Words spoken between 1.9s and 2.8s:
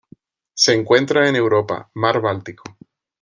Mar Báltico.